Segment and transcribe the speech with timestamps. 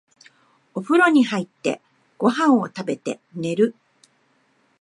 [0.73, 1.79] お風呂に入って、
[2.17, 3.75] ご飯を食べて、寝る。